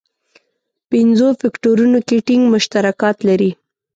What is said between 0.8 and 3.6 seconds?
پنځو فکټورونو کې ټینګ مشترکات لري.